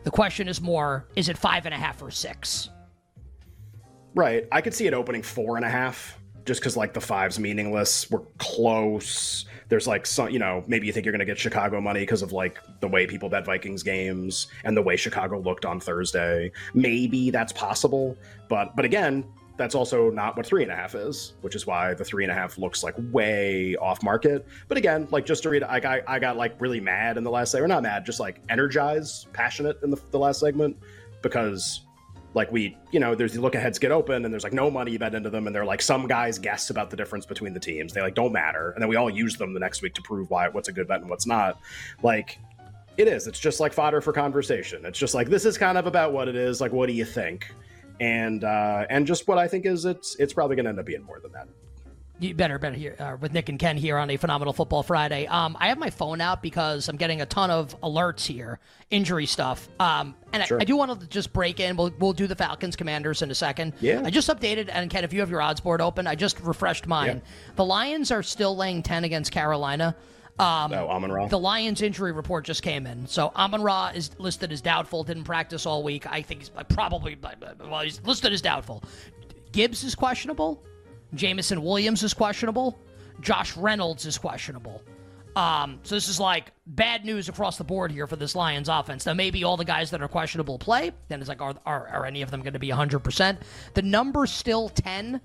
The 0.04 0.12
question 0.12 0.48
is 0.48 0.62
more: 0.62 1.08
is 1.16 1.30
it 1.30 1.38
five 1.38 1.66
and 1.66 1.74
a 1.74 1.78
half 1.78 2.02
or 2.02 2.12
six? 2.12 2.70
Right. 4.14 4.48
I 4.52 4.62
could 4.62 4.74
see 4.74 4.88
it 4.88 4.94
opening 4.94 5.24
four 5.24 5.58
and 5.58 5.66
a 5.66 5.70
half 5.70 6.18
just 6.46 6.62
because 6.62 6.78
like 6.78 6.94
the 6.94 7.02
five's 7.02 7.40
meaningless. 7.40 8.10
We're 8.10 8.22
close. 8.38 9.46
There's 9.70 9.88
like 9.88 10.06
some, 10.06 10.30
you 10.30 10.40
know, 10.40 10.64
maybe 10.68 10.88
you 10.88 10.94
think 10.94 11.06
you're 11.06 11.14
going 11.14 11.20
to 11.20 11.26
get 11.26 11.38
Chicago 11.38 11.82
money 11.82 12.02
because 12.02 12.22
of 12.22 12.32
like 12.32 12.60
the 12.82 12.88
way 12.88 13.08
people 13.08 13.30
bet 13.30 13.46
Vikings 13.46 13.84
games 13.84 14.48
and 14.64 14.76
the 14.76 14.82
way 14.82 14.96
Chicago 14.96 15.40
looked 15.40 15.66
on 15.66 15.80
Thursday. 15.80 16.52
Maybe 16.74 17.32
that's 17.32 17.54
possible, 17.54 18.18
but 18.50 18.76
but 18.76 18.86
again, 18.86 19.26
that's 19.58 19.76
also 19.76 20.10
not 20.10 20.36
what 20.36 20.46
three 20.46 20.64
and 20.64 20.72
a 20.72 20.76
half 20.76 20.96
is, 20.96 21.34
which 21.42 21.56
is 21.56 21.66
why 21.66 21.94
the 21.94 22.04
three 22.04 22.24
and 22.24 22.32
a 22.32 22.36
half 22.36 22.58
looks 22.58 22.84
like 22.84 22.96
way 23.12 23.76
off 23.78 24.04
market. 24.04 24.46
But 24.68 24.78
again, 24.78 25.08
like 25.12 25.26
just 25.26 25.44
to 25.44 25.50
read, 25.50 25.64
I 25.64 25.80
got 25.80 26.02
I 26.08 26.20
got 26.20 26.38
like 26.38 26.60
really 26.60 26.80
mad 26.80 27.18
in 27.18 27.24
the 27.24 27.32
last 27.32 27.52
segment, 27.52 27.72
or 27.72 27.76
not 27.76 27.84
mad, 27.84 28.06
just 28.06 28.20
like 28.20 28.42
energized, 28.50 29.32
passionate 29.34 29.78
in 29.84 29.90
the, 29.90 30.02
the 30.12 30.20
last 30.20 30.40
segment 30.40 30.78
because 31.22 31.82
like 32.36 32.52
we 32.52 32.78
you 32.92 33.00
know 33.00 33.16
there's 33.16 33.34
the 33.34 33.42
look 33.42 33.56
aheads 33.56 33.80
get 33.80 33.92
open 33.92 34.26
and 34.26 34.34
there's 34.34 34.44
like 34.44 34.54
no 34.54 34.70
money 34.70 34.98
bet 34.98 35.16
into 35.16 35.30
them 35.30 35.48
and 35.48 35.56
they're 35.56 35.66
like 35.66 35.82
some 35.82 36.06
guys 36.06 36.38
guess 36.38 36.70
about 36.70 36.90
the 36.92 36.98
difference 36.98 37.26
between 37.26 37.54
the 37.54 37.60
teams. 37.60 37.94
They 37.94 38.02
like 38.02 38.14
don't 38.14 38.34
matter 38.34 38.72
and 38.72 38.82
then 38.82 38.90
we 38.90 38.98
all 38.98 39.10
use 39.10 39.38
them 39.38 39.54
the 39.54 39.60
next 39.60 39.82
week 39.82 39.96
to 39.96 40.02
prove 40.02 40.30
why 40.30 40.50
what's 40.50 40.68
a 40.68 40.74
good 40.74 40.88
bet 40.88 41.02
and 41.02 41.10
what's 41.10 41.26
not. 41.26 41.60
Like 42.04 42.38
it 42.98 43.08
is. 43.08 43.26
It's 43.26 43.40
just 43.40 43.60
like 43.60 43.74
fodder 43.74 44.02
for 44.02 44.14
conversation. 44.14 44.86
It's 44.86 45.00
just 45.00 45.16
like 45.16 45.30
this 45.30 45.46
is 45.46 45.58
kind 45.58 45.78
of 45.78 45.88
about 45.88 46.12
what 46.14 46.28
it 46.28 46.36
is. 46.36 46.60
Like 46.60 46.74
what 46.74 46.88
do 46.88 46.94
you 46.94 47.06
think? 47.06 47.52
And 48.02 48.44
uh 48.44 48.86
and 48.90 49.08
just 49.08 49.26
what 49.28 49.38
i 49.38 49.48
think 49.48 49.66
is 49.66 49.86
it's 49.86 50.18
it's 50.20 50.34
probably 50.34 50.58
gonna 50.58 50.70
end 50.70 50.80
up 50.80 50.86
being 50.86 51.04
more 51.04 51.22
than 51.22 51.32
that 51.32 51.48
you 52.20 52.34
better 52.34 52.58
better 52.58 52.76
here 52.76 52.96
uh, 53.00 53.18
with 53.20 53.34
Nick 53.34 53.50
and 53.50 53.60
Ken 53.60 53.78
here 53.78 53.98
on 53.98 54.10
a 54.10 54.18
phenomenal 54.18 54.54
football 54.54 54.84
Friday. 54.84 55.28
Um, 55.28 55.58
I 55.60 55.68
have 55.68 55.78
my 55.78 55.90
phone 55.90 56.22
out 56.22 56.42
because 56.42 56.88
I'm 56.88 56.96
getting 56.96 57.22
a 57.22 57.26
ton 57.26 57.52
of 57.52 57.80
alerts 57.82 58.26
here, 58.26 58.60
injury 58.90 59.26
stuff. 59.26 59.68
Um, 59.80 60.16
and 60.32 60.44
sure. 60.46 60.60
I, 60.60 60.62
I, 60.62 60.64
do 60.66 60.76
want 60.78 61.00
to 61.00 61.08
just 61.08 61.34
break 61.34 61.60
in. 61.60 61.76
We'll 61.76 61.94
we'll 62.00 62.14
do 62.14 62.28
the 62.28 62.36
Falcons 62.36 62.76
Commanders 62.76 63.22
in 63.22 63.32
a 63.32 63.36
second. 63.36 63.74
Yeah. 63.82 64.02
I 64.04 64.10
just 64.10 64.30
updated 64.30 64.70
and 64.72 64.90
Ken, 64.90 65.04
if 65.04 65.14
you 65.14 65.20
have 65.20 65.30
your 65.30 65.42
odds 65.42 65.60
board 65.60 65.82
open, 65.82 66.08
I 66.08 66.16
just 66.16 66.40
refreshed 66.42 66.88
mine. 66.88 67.22
Yeah. 67.24 67.32
The 67.56 67.66
Lions 67.66 68.12
are 68.12 68.24
still 68.24 68.56
laying 68.56 68.82
ten 68.82 69.04
against 69.04 69.32
Carolina. 69.32 69.96
Um, 70.38 70.74
oh, 70.74 70.90
Amon 70.90 71.12
Ra. 71.12 71.28
The 71.28 71.40
Lions 71.40 71.82
injury 71.82 72.12
report 72.12 72.44
just 72.44 72.62
came 72.62 72.86
in. 72.88 73.08
So 73.08 73.32
Amon 73.36 73.62
Ra 73.62 73.92
is 73.96 74.12
listed 74.20 74.52
as 74.52 74.62
doubtful, 74.62 75.04
didn't 75.04 75.24
practice 75.24 75.66
all 75.66 75.82
week. 75.82 76.12
I 76.12 76.22
think 76.22 76.42
he's 76.42 76.52
probably, 76.70 77.18
well, 77.70 77.82
he's 77.82 78.02
listed 78.04 78.34
as 78.34 78.42
doubtful. 78.42 78.84
Gibbs 79.54 79.86
is 79.86 79.96
questionable. 79.96 80.62
Jameson 81.14 81.62
Williams 81.62 82.04
is 82.04 82.14
questionable. 82.14 82.80
Josh 83.22 83.56
Reynolds 83.56 84.06
is 84.06 84.18
questionable. 84.18 84.82
Um, 85.36 85.80
so 85.84 85.96
this 85.96 86.08
is 86.08 86.20
like 86.20 86.52
bad 86.66 87.04
news 87.04 87.28
across 87.28 87.58
the 87.58 87.64
board 87.64 87.92
here 87.92 88.08
for 88.08 88.16
this 88.16 88.36
Lions 88.36 88.70
offense. 88.70 89.06
Now 89.06 89.14
maybe 89.14 89.44
all 89.44 89.58
the 89.58 89.66
guys 89.66 89.92
that 89.92 90.02
are 90.02 90.08
questionable 90.08 90.58
play. 90.58 90.92
Then 91.10 91.20
it's 91.20 91.28
like, 91.28 91.42
are, 91.42 91.56
are, 91.66 91.88
are 91.90 92.06
any 92.06 92.22
of 92.22 92.32
them 92.32 92.42
going 92.42 92.54
to 92.54 92.60
be 92.60 92.70
100%? 92.70 93.38
The 93.74 93.82
number's 93.82 94.32
still 94.32 94.70
10 94.70 95.20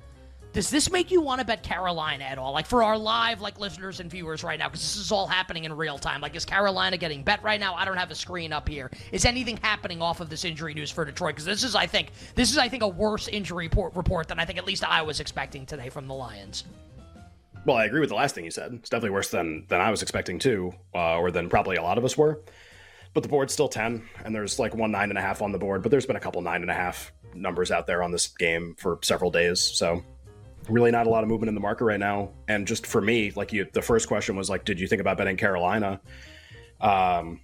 does 0.52 0.70
this 0.70 0.90
make 0.90 1.10
you 1.10 1.20
want 1.20 1.40
to 1.40 1.46
bet 1.46 1.62
Carolina 1.62 2.24
at 2.24 2.38
all? 2.38 2.52
Like 2.52 2.66
for 2.66 2.82
our 2.82 2.98
live 2.98 3.40
like 3.40 3.60
listeners 3.60 4.00
and 4.00 4.10
viewers 4.10 4.42
right 4.42 4.58
now, 4.58 4.68
because 4.68 4.80
this 4.80 4.96
is 4.96 5.12
all 5.12 5.26
happening 5.26 5.64
in 5.64 5.72
real 5.72 5.98
time. 5.98 6.20
Like 6.20 6.34
is 6.34 6.44
Carolina 6.44 6.96
getting 6.96 7.22
bet 7.22 7.42
right 7.42 7.60
now? 7.60 7.74
I 7.74 7.84
don't 7.84 7.96
have 7.96 8.10
a 8.10 8.14
screen 8.14 8.52
up 8.52 8.68
here. 8.68 8.90
Is 9.12 9.24
anything 9.24 9.56
happening 9.58 10.02
off 10.02 10.20
of 10.20 10.28
this 10.28 10.44
injury 10.44 10.74
news 10.74 10.90
for 10.90 11.04
Detroit? 11.04 11.34
Because 11.34 11.44
this 11.44 11.62
is, 11.62 11.74
I 11.74 11.86
think, 11.86 12.10
this 12.34 12.50
is 12.50 12.58
I 12.58 12.68
think 12.68 12.82
a 12.82 12.88
worse 12.88 13.28
injury 13.28 13.66
report, 13.66 13.94
report 13.94 14.28
than 14.28 14.40
I 14.40 14.44
think 14.44 14.58
at 14.58 14.66
least 14.66 14.84
I 14.84 15.02
was 15.02 15.20
expecting 15.20 15.66
today 15.66 15.88
from 15.88 16.08
the 16.08 16.14
Lions. 16.14 16.64
Well, 17.64 17.76
I 17.76 17.84
agree 17.84 18.00
with 18.00 18.08
the 18.08 18.14
last 18.14 18.34
thing 18.34 18.44
you 18.44 18.50
said. 18.50 18.72
It's 18.72 18.88
definitely 18.88 19.10
worse 19.10 19.30
than 19.30 19.66
than 19.68 19.80
I 19.80 19.90
was 19.90 20.02
expecting 20.02 20.38
too, 20.38 20.72
uh, 20.94 21.18
or 21.18 21.30
than 21.30 21.48
probably 21.48 21.76
a 21.76 21.82
lot 21.82 21.98
of 21.98 22.04
us 22.04 22.16
were. 22.16 22.40
But 23.12 23.22
the 23.22 23.28
board's 23.28 23.52
still 23.52 23.68
ten, 23.68 24.08
and 24.24 24.34
there's 24.34 24.58
like 24.58 24.74
one 24.74 24.90
nine 24.90 25.10
and 25.10 25.18
a 25.18 25.20
half 25.20 25.42
on 25.42 25.52
the 25.52 25.58
board. 25.58 25.82
But 25.82 25.90
there's 25.90 26.06
been 26.06 26.16
a 26.16 26.20
couple 26.20 26.40
nine 26.42 26.62
and 26.62 26.70
a 26.70 26.74
half 26.74 27.12
numbers 27.34 27.70
out 27.70 27.86
there 27.86 28.02
on 28.02 28.12
this 28.12 28.28
game 28.28 28.76
for 28.78 28.98
several 29.02 29.30
days. 29.30 29.60
So 29.60 30.02
really 30.68 30.90
not 30.90 31.06
a 31.06 31.10
lot 31.10 31.22
of 31.22 31.28
movement 31.28 31.48
in 31.48 31.54
the 31.54 31.60
market 31.60 31.84
right 31.84 32.00
now. 32.00 32.30
And 32.48 32.66
just 32.66 32.86
for 32.86 33.00
me, 33.00 33.32
like 33.34 33.52
you, 33.52 33.66
the 33.72 33.82
first 33.82 34.08
question 34.08 34.36
was 34.36 34.50
like, 34.50 34.64
did 34.64 34.80
you 34.80 34.86
think 34.86 35.00
about 35.00 35.18
betting 35.18 35.36
Carolina? 35.36 36.00
Um, 36.80 37.40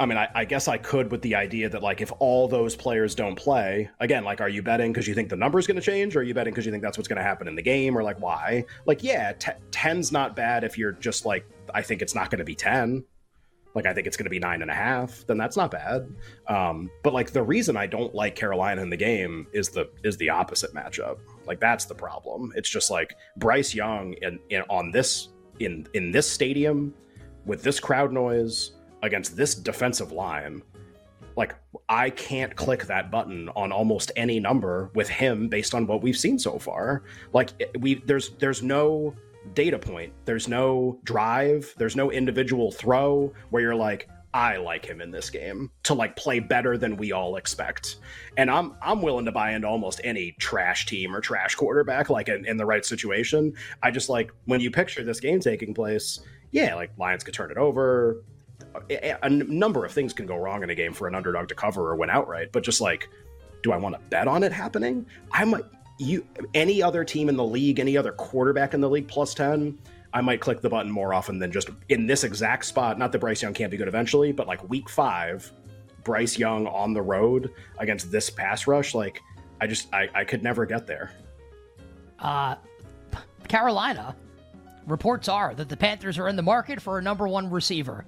I 0.00 0.06
mean, 0.06 0.18
I, 0.18 0.28
I, 0.34 0.44
guess 0.44 0.66
I 0.66 0.78
could 0.78 1.12
with 1.12 1.22
the 1.22 1.36
idea 1.36 1.68
that 1.68 1.82
like 1.82 2.00
if 2.00 2.12
all 2.18 2.48
those 2.48 2.74
players 2.74 3.14
don't 3.14 3.36
play, 3.36 3.88
again, 4.00 4.24
like 4.24 4.40
are 4.40 4.48
you 4.48 4.62
betting 4.62 4.92
because 4.92 5.06
you 5.06 5.14
think 5.14 5.28
the 5.28 5.36
number 5.36 5.58
is 5.58 5.66
going 5.66 5.76
to 5.76 5.82
change, 5.82 6.16
or 6.16 6.20
are 6.20 6.22
you 6.24 6.34
betting 6.34 6.52
because 6.52 6.66
you 6.66 6.72
think 6.72 6.82
that's 6.82 6.98
what's 6.98 7.08
going 7.08 7.18
to 7.18 7.22
happen 7.22 7.46
in 7.46 7.54
the 7.54 7.62
game, 7.62 7.96
or 7.96 8.02
like 8.02 8.20
why? 8.20 8.64
Like, 8.84 9.04
yeah, 9.04 9.32
t- 9.32 9.52
ten's 9.70 10.10
not 10.10 10.34
bad 10.34 10.64
if 10.64 10.76
you're 10.76 10.92
just 10.92 11.24
like 11.24 11.44
I 11.72 11.82
think 11.82 12.02
it's 12.02 12.14
not 12.14 12.30
going 12.30 12.40
to 12.40 12.44
be 12.44 12.54
ten 12.54 13.04
like 13.74 13.86
I 13.86 13.94
think 13.94 14.06
it's 14.06 14.16
going 14.16 14.24
to 14.24 14.30
be 14.30 14.38
nine 14.38 14.62
and 14.62 14.70
a 14.70 14.74
half, 14.74 15.26
then 15.26 15.38
that's 15.38 15.56
not 15.56 15.70
bad. 15.70 16.08
Um, 16.46 16.90
but 17.02 17.12
like 17.12 17.32
the 17.32 17.42
reason 17.42 17.76
I 17.76 17.86
don't 17.86 18.14
like 18.14 18.36
Carolina 18.36 18.82
in 18.82 18.90
the 18.90 18.96
game 18.96 19.46
is 19.52 19.70
the 19.70 19.90
is 20.04 20.16
the 20.16 20.30
opposite 20.30 20.74
matchup. 20.74 21.18
Like 21.46 21.60
that's 21.60 21.84
the 21.84 21.94
problem. 21.94 22.52
It's 22.56 22.68
just 22.68 22.90
like 22.90 23.16
Bryce 23.36 23.74
Young 23.74 24.14
in, 24.22 24.38
in 24.50 24.62
on 24.68 24.90
this 24.90 25.28
in 25.60 25.86
in 25.94 26.10
this 26.10 26.30
stadium 26.30 26.94
with 27.44 27.62
this 27.62 27.80
crowd 27.80 28.12
noise 28.12 28.72
against 29.02 29.36
this 29.36 29.54
defensive 29.54 30.12
line. 30.12 30.62
Like 31.36 31.54
I 31.88 32.10
can't 32.10 32.54
click 32.54 32.86
that 32.86 33.10
button 33.10 33.48
on 33.50 33.72
almost 33.72 34.12
any 34.16 34.38
number 34.38 34.90
with 34.94 35.08
him 35.08 35.48
based 35.48 35.74
on 35.74 35.86
what 35.86 36.02
we've 36.02 36.16
seen 36.16 36.38
so 36.38 36.58
far. 36.58 37.04
Like 37.32 37.50
we 37.78 37.94
there's 37.94 38.30
there's 38.38 38.62
no 38.62 39.14
data 39.54 39.78
point. 39.78 40.12
There's 40.24 40.48
no 40.48 40.98
drive. 41.04 41.72
There's 41.76 41.96
no 41.96 42.10
individual 42.10 42.70
throw 42.70 43.32
where 43.50 43.62
you're 43.62 43.74
like, 43.74 44.08
I 44.34 44.56
like 44.56 44.86
him 44.86 45.00
in 45.00 45.10
this 45.10 45.28
game 45.28 45.70
to 45.84 45.94
like 45.94 46.16
play 46.16 46.40
better 46.40 46.78
than 46.78 46.96
we 46.96 47.12
all 47.12 47.36
expect. 47.36 47.96
And 48.36 48.50
I'm 48.50 48.74
I'm 48.80 49.02
willing 49.02 49.26
to 49.26 49.32
buy 49.32 49.52
into 49.52 49.68
almost 49.68 50.00
any 50.04 50.32
trash 50.32 50.86
team 50.86 51.14
or 51.14 51.20
trash 51.20 51.54
quarterback 51.54 52.08
like 52.08 52.28
in, 52.28 52.46
in 52.46 52.56
the 52.56 52.66
right 52.66 52.84
situation. 52.84 53.52
I 53.82 53.90
just 53.90 54.08
like 54.08 54.32
when 54.46 54.60
you 54.60 54.70
picture 54.70 55.04
this 55.04 55.20
game 55.20 55.40
taking 55.40 55.74
place, 55.74 56.20
yeah, 56.50 56.74
like 56.74 56.90
Lions 56.98 57.24
could 57.24 57.34
turn 57.34 57.50
it 57.50 57.58
over. 57.58 58.24
A, 58.90 59.16
a 59.22 59.28
number 59.28 59.84
of 59.84 59.92
things 59.92 60.14
can 60.14 60.24
go 60.24 60.36
wrong 60.36 60.62
in 60.62 60.70
a 60.70 60.74
game 60.74 60.94
for 60.94 61.06
an 61.06 61.14
underdog 61.14 61.48
to 61.48 61.54
cover 61.54 61.90
or 61.90 61.96
win 61.96 62.08
outright, 62.08 62.52
but 62.52 62.62
just 62.62 62.80
like 62.80 63.08
do 63.62 63.70
I 63.70 63.76
want 63.76 63.94
to 63.94 64.00
bet 64.10 64.26
on 64.26 64.42
it 64.42 64.52
happening? 64.52 65.06
I 65.30 65.44
might 65.44 65.64
you 65.98 66.26
any 66.54 66.82
other 66.82 67.04
team 67.04 67.28
in 67.28 67.36
the 67.36 67.44
league, 67.44 67.78
any 67.78 67.96
other 67.96 68.12
quarterback 68.12 68.74
in 68.74 68.80
the 68.80 68.90
league 68.90 69.08
plus 69.08 69.34
10, 69.34 69.78
I 70.14 70.20
might 70.20 70.40
click 70.40 70.60
the 70.60 70.68
button 70.68 70.90
more 70.90 71.14
often 71.14 71.38
than 71.38 71.50
just 71.50 71.70
in 71.88 72.06
this 72.06 72.24
exact 72.24 72.66
spot. 72.66 72.98
Not 72.98 73.12
that 73.12 73.18
Bryce 73.18 73.42
Young 73.42 73.54
can't 73.54 73.70
be 73.70 73.76
good 73.76 73.88
eventually, 73.88 74.32
but 74.32 74.46
like 74.46 74.68
week 74.68 74.88
five, 74.88 75.50
Bryce 76.04 76.38
Young 76.38 76.66
on 76.66 76.92
the 76.92 77.02
road 77.02 77.50
against 77.78 78.10
this 78.10 78.28
pass 78.28 78.66
rush, 78.66 78.94
like 78.94 79.20
I 79.60 79.66
just 79.66 79.92
I, 79.94 80.08
I 80.14 80.24
could 80.24 80.42
never 80.42 80.66
get 80.66 80.86
there. 80.86 81.12
Uh, 82.18 82.56
Carolina 83.48 84.14
reports 84.86 85.28
are 85.28 85.54
that 85.54 85.68
the 85.68 85.76
Panthers 85.76 86.18
are 86.18 86.28
in 86.28 86.36
the 86.36 86.42
market 86.42 86.80
for 86.80 86.98
a 86.98 87.02
number 87.02 87.26
one 87.28 87.50
receiver. 87.50 88.04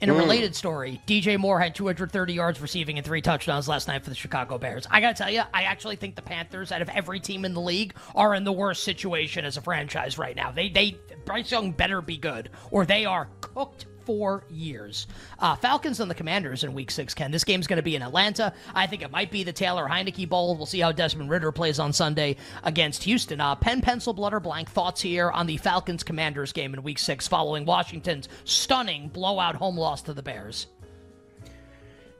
In 0.00 0.10
a 0.10 0.12
Hmm. 0.12 0.20
related 0.20 0.54
story, 0.54 1.00
DJ 1.06 1.36
Moore 1.36 1.58
had 1.58 1.74
230 1.74 2.32
yards 2.32 2.60
receiving 2.60 2.98
and 2.98 3.04
three 3.06 3.20
touchdowns 3.20 3.66
last 3.66 3.88
night 3.88 4.04
for 4.04 4.10
the 4.10 4.16
Chicago 4.16 4.56
Bears. 4.56 4.86
I 4.90 5.00
gotta 5.00 5.14
tell 5.14 5.30
you, 5.30 5.42
I 5.52 5.64
actually 5.64 5.96
think 5.96 6.14
the 6.14 6.22
Panthers, 6.22 6.70
out 6.70 6.82
of 6.82 6.88
every 6.90 7.18
team 7.18 7.44
in 7.44 7.52
the 7.52 7.60
league, 7.60 7.94
are 8.14 8.34
in 8.34 8.44
the 8.44 8.52
worst 8.52 8.84
situation 8.84 9.44
as 9.44 9.56
a 9.56 9.60
franchise 9.60 10.16
right 10.16 10.36
now. 10.36 10.52
They, 10.52 10.68
they, 10.68 10.96
Bryce 11.24 11.50
Young 11.50 11.72
better 11.72 12.00
be 12.00 12.16
good, 12.16 12.50
or 12.70 12.86
they 12.86 13.06
are 13.06 13.28
cooked 13.40 13.86
for 14.08 14.42
years. 14.48 15.06
Uh, 15.38 15.54
Falcons 15.54 16.00
and 16.00 16.10
the 16.10 16.14
Commanders 16.14 16.64
in 16.64 16.72
Week 16.72 16.90
Six. 16.90 17.12
Ken, 17.12 17.30
this 17.30 17.44
game's 17.44 17.66
going 17.66 17.76
to 17.76 17.82
be 17.82 17.94
in 17.94 18.00
Atlanta. 18.00 18.54
I 18.74 18.86
think 18.86 19.02
it 19.02 19.10
might 19.10 19.30
be 19.30 19.44
the 19.44 19.52
Taylor 19.52 19.86
Heinicke 19.86 20.26
Bowl. 20.26 20.56
We'll 20.56 20.64
see 20.64 20.80
how 20.80 20.92
Desmond 20.92 21.28
Ridder 21.28 21.52
plays 21.52 21.78
on 21.78 21.92
Sunday 21.92 22.36
against 22.62 23.02
Houston. 23.02 23.38
Uh, 23.38 23.54
pen, 23.54 23.82
pencil, 23.82 24.14
blood, 24.14 24.32
or 24.32 24.40
blank 24.40 24.70
thoughts 24.70 25.02
here 25.02 25.30
on 25.30 25.46
the 25.46 25.58
Falcons 25.58 26.02
Commanders 26.02 26.54
game 26.54 26.72
in 26.72 26.82
Week 26.82 26.98
Six, 26.98 27.28
following 27.28 27.66
Washington's 27.66 28.30
stunning 28.44 29.08
blowout 29.08 29.56
home 29.56 29.76
loss 29.76 30.00
to 30.00 30.14
the 30.14 30.22
Bears. 30.22 30.68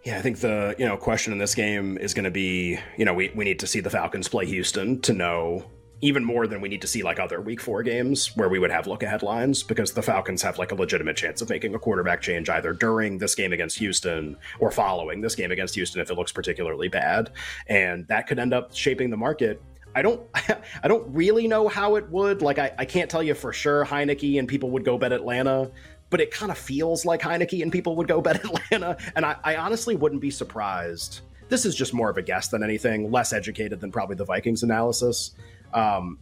Yeah, 0.04 0.18
I 0.18 0.20
think 0.20 0.40
the 0.40 0.74
you 0.78 0.84
know 0.84 0.98
question 0.98 1.32
in 1.32 1.38
this 1.38 1.54
game 1.54 1.96
is 1.96 2.12
going 2.12 2.24
to 2.24 2.30
be 2.30 2.78
you 2.98 3.06
know 3.06 3.14
we 3.14 3.32
we 3.34 3.46
need 3.46 3.60
to 3.60 3.66
see 3.66 3.80
the 3.80 3.88
Falcons 3.88 4.28
play 4.28 4.44
Houston 4.44 5.00
to 5.00 5.14
know 5.14 5.64
even 6.00 6.24
more 6.24 6.46
than 6.46 6.60
we 6.60 6.68
need 6.68 6.80
to 6.80 6.86
see 6.86 7.02
like 7.02 7.18
other 7.18 7.40
week 7.40 7.60
four 7.60 7.82
games 7.82 8.36
where 8.36 8.48
we 8.48 8.58
would 8.58 8.70
have 8.70 8.86
look 8.86 9.02
ahead 9.02 9.22
lines 9.22 9.62
because 9.62 9.92
the 9.92 10.02
Falcons 10.02 10.42
have 10.42 10.58
like 10.58 10.70
a 10.70 10.74
legitimate 10.74 11.16
chance 11.16 11.42
of 11.42 11.48
making 11.48 11.74
a 11.74 11.78
quarterback 11.78 12.20
change 12.20 12.48
either 12.48 12.72
during 12.72 13.18
this 13.18 13.34
game 13.34 13.52
against 13.52 13.78
Houston 13.78 14.36
or 14.60 14.70
following 14.70 15.20
this 15.20 15.34
game 15.34 15.50
against 15.50 15.74
Houston 15.74 16.00
if 16.00 16.10
it 16.10 16.14
looks 16.14 16.30
particularly 16.30 16.88
bad. 16.88 17.30
And 17.66 18.06
that 18.08 18.26
could 18.26 18.38
end 18.38 18.54
up 18.54 18.74
shaping 18.74 19.10
the 19.10 19.16
market. 19.16 19.60
I 19.94 20.02
don't 20.02 20.22
I 20.82 20.88
don't 20.88 21.12
really 21.12 21.48
know 21.48 21.66
how 21.66 21.96
it 21.96 22.08
would. 22.10 22.42
Like 22.42 22.58
I, 22.58 22.72
I 22.78 22.84
can't 22.84 23.10
tell 23.10 23.22
you 23.22 23.34
for 23.34 23.52
sure 23.52 23.84
Heinicke 23.84 24.38
and 24.38 24.46
people 24.46 24.70
would 24.70 24.84
go 24.84 24.98
bet 24.98 25.12
Atlanta, 25.12 25.70
but 26.10 26.20
it 26.20 26.30
kind 26.30 26.52
of 26.52 26.58
feels 26.58 27.04
like 27.04 27.20
Heinicke 27.20 27.60
and 27.62 27.72
people 27.72 27.96
would 27.96 28.06
go 28.06 28.20
bet 28.22 28.44
Atlanta. 28.44 28.96
And 29.16 29.26
I, 29.26 29.36
I 29.42 29.56
honestly 29.56 29.96
wouldn't 29.96 30.20
be 30.20 30.30
surprised. 30.30 31.22
This 31.48 31.64
is 31.64 31.74
just 31.74 31.94
more 31.94 32.10
of 32.10 32.18
a 32.18 32.22
guess 32.22 32.48
than 32.48 32.62
anything, 32.62 33.10
less 33.10 33.32
educated 33.32 33.80
than 33.80 33.90
probably 33.90 34.16
the 34.16 34.24
Vikings 34.24 34.62
analysis. 34.62 35.34
Um, 35.74 36.18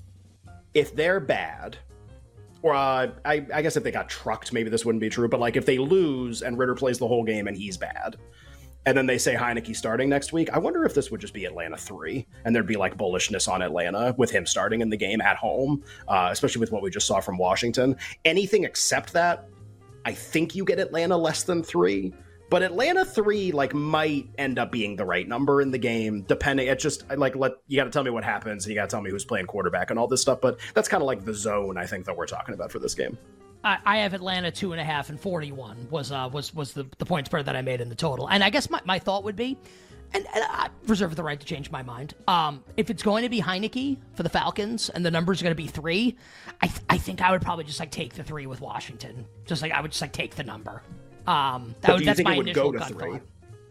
if 0.74 0.94
they're 0.94 1.20
bad, 1.20 1.78
or 2.62 2.74
uh, 2.74 3.12
I, 3.24 3.46
I 3.54 3.62
guess 3.62 3.76
if 3.76 3.84
they 3.84 3.90
got 3.90 4.08
trucked, 4.08 4.52
maybe 4.52 4.70
this 4.70 4.84
wouldn't 4.84 5.00
be 5.00 5.08
true. 5.08 5.28
But 5.28 5.40
like 5.40 5.56
if 5.56 5.66
they 5.66 5.78
lose 5.78 6.42
and 6.42 6.58
Ridder 6.58 6.74
plays 6.74 6.98
the 6.98 7.08
whole 7.08 7.24
game 7.24 7.46
and 7.46 7.56
he's 7.56 7.76
bad, 7.76 8.16
and 8.86 8.96
then 8.96 9.06
they 9.06 9.18
say 9.18 9.34
Heinicke 9.34 9.74
starting 9.74 10.08
next 10.08 10.32
week, 10.32 10.48
I 10.50 10.58
wonder 10.58 10.84
if 10.84 10.94
this 10.94 11.10
would 11.10 11.20
just 11.20 11.34
be 11.34 11.44
Atlanta 11.44 11.76
three, 11.76 12.26
and 12.44 12.54
there'd 12.54 12.66
be 12.66 12.76
like 12.76 12.96
bullishness 12.96 13.48
on 13.48 13.62
Atlanta 13.62 14.14
with 14.16 14.30
him 14.30 14.46
starting 14.46 14.80
in 14.80 14.90
the 14.90 14.96
game 14.96 15.20
at 15.20 15.36
home, 15.36 15.82
uh, 16.08 16.28
especially 16.30 16.60
with 16.60 16.72
what 16.72 16.82
we 16.82 16.90
just 16.90 17.06
saw 17.06 17.20
from 17.20 17.36
Washington. 17.36 17.96
Anything 18.24 18.64
except 18.64 19.12
that, 19.12 19.48
I 20.04 20.12
think 20.12 20.54
you 20.54 20.64
get 20.64 20.78
Atlanta 20.78 21.16
less 21.16 21.42
than 21.42 21.64
three. 21.64 22.14
But 22.48 22.62
Atlanta 22.62 23.04
three 23.04 23.50
like 23.50 23.74
might 23.74 24.28
end 24.38 24.58
up 24.58 24.70
being 24.70 24.94
the 24.94 25.04
right 25.04 25.26
number 25.26 25.60
in 25.60 25.72
the 25.72 25.78
game, 25.78 26.22
depending. 26.22 26.68
It 26.68 26.78
just 26.78 27.10
like 27.10 27.34
let 27.34 27.54
you 27.66 27.76
got 27.76 27.84
to 27.84 27.90
tell 27.90 28.04
me 28.04 28.10
what 28.10 28.22
happens, 28.22 28.64
and 28.64 28.70
you 28.70 28.76
got 28.76 28.88
to 28.88 28.94
tell 28.94 29.02
me 29.02 29.10
who's 29.10 29.24
playing 29.24 29.46
quarterback 29.46 29.90
and 29.90 29.98
all 29.98 30.06
this 30.06 30.22
stuff. 30.22 30.40
But 30.40 30.60
that's 30.72 30.88
kind 30.88 31.02
of 31.02 31.06
like 31.06 31.24
the 31.24 31.34
zone 31.34 31.76
I 31.76 31.86
think 31.86 32.04
that 32.06 32.16
we're 32.16 32.26
talking 32.26 32.54
about 32.54 32.70
for 32.70 32.78
this 32.78 32.94
game. 32.94 33.18
I, 33.64 33.78
I 33.84 33.98
have 33.98 34.14
Atlanta 34.14 34.52
two 34.52 34.70
and 34.70 34.80
a 34.80 34.84
half 34.84 35.10
and 35.10 35.20
forty 35.20 35.50
one 35.50 35.88
was 35.90 36.12
uh, 36.12 36.30
was 36.32 36.54
was 36.54 36.72
the, 36.72 36.86
the 36.98 37.04
point 37.04 37.26
spread 37.26 37.46
that 37.46 37.56
I 37.56 37.62
made 37.62 37.80
in 37.80 37.88
the 37.88 37.96
total. 37.96 38.28
And 38.28 38.44
I 38.44 38.50
guess 38.50 38.70
my, 38.70 38.80
my 38.84 39.00
thought 39.00 39.24
would 39.24 39.34
be, 39.34 39.58
and, 40.14 40.24
and 40.32 40.44
I 40.48 40.68
reserve 40.86 41.16
the 41.16 41.24
right 41.24 41.40
to 41.40 41.46
change 41.46 41.72
my 41.72 41.82
mind. 41.82 42.14
Um, 42.28 42.62
if 42.76 42.90
it's 42.90 43.02
going 43.02 43.24
to 43.24 43.28
be 43.28 43.40
Heinicke 43.40 43.96
for 44.14 44.22
the 44.22 44.28
Falcons 44.28 44.88
and 44.88 45.04
the 45.04 45.10
number's 45.10 45.40
are 45.40 45.44
going 45.44 45.56
to 45.56 45.60
be 45.60 45.66
three, 45.66 46.16
I 46.62 46.68
th- 46.68 46.80
I 46.88 46.96
think 46.96 47.20
I 47.20 47.32
would 47.32 47.42
probably 47.42 47.64
just 47.64 47.80
like 47.80 47.90
take 47.90 48.14
the 48.14 48.22
three 48.22 48.46
with 48.46 48.60
Washington. 48.60 49.26
Just 49.46 49.62
like 49.62 49.72
I 49.72 49.80
would 49.80 49.90
just 49.90 50.00
like 50.00 50.12
take 50.12 50.36
the 50.36 50.44
number. 50.44 50.82
Um, 51.26 51.74
that 51.80 51.88
But 51.88 51.92
would, 51.92 51.98
do 51.98 52.02
you 52.02 52.06
that's 52.06 52.16
think 52.16 52.28
my 52.28 52.34
it 52.34 52.38
would 52.38 52.54
go 52.54 52.72
to 52.72 52.80
three? 52.84 53.12
thought. 53.12 53.22